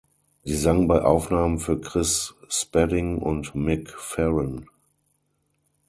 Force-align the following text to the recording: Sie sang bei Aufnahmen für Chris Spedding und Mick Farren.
Sie 0.43 0.55
sang 0.55 0.87
bei 0.87 1.03
Aufnahmen 1.03 1.59
für 1.59 1.79
Chris 1.79 2.33
Spedding 2.49 3.19
und 3.19 3.53
Mick 3.53 3.91
Farren. 3.91 4.65